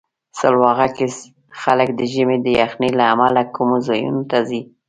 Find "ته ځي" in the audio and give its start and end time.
4.31-4.61